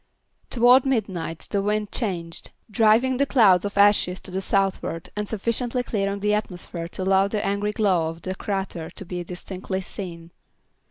[0.49, 5.83] Toward midnight the wind changed, driving the cloud of ashes to the southward and sufficiently
[5.83, 10.31] clearing the atmosphere to allow the angry glow of the crater to be distinctly seen.